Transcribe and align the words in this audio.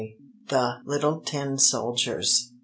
THE 0.49 0.79
LITTLE 0.83 1.19
TIN 1.19 1.59
SOLDIERS. 1.59 2.53